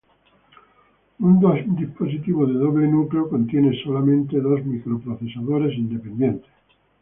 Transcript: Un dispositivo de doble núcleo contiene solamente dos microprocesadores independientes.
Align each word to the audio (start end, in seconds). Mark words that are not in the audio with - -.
Un 1.27 1.33
dispositivo 1.77 2.47
de 2.47 2.53
doble 2.55 2.87
núcleo 2.87 3.29
contiene 3.29 3.79
solamente 3.83 4.39
dos 4.41 4.65
microprocesadores 4.65 5.77
independientes. 5.77 6.49